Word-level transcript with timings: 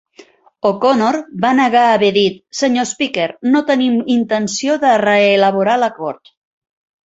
O'Connor 0.69 1.17
va 1.43 1.51
negar 1.57 1.83
haver 1.89 2.09
dit 2.15 2.41
"Sr. 2.61 2.87
Speaker, 2.93 3.29
no 3.53 3.63
tenim 3.69 4.01
intenció 4.17 4.81
de 4.89 4.99
reelaborar 5.07 5.81
l'acord". 5.87 6.37